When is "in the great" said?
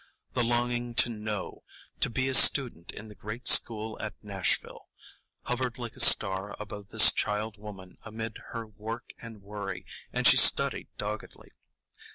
2.89-3.47